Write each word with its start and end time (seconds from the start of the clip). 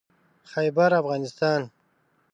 خيبرافغانستان 0.51 1.61